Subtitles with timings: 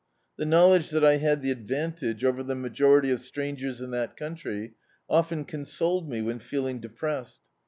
[0.37, 4.73] The knowledge that I had the advantage over the majority of strangers in that country,
[5.07, 7.41] often con soled me when feeling depressed.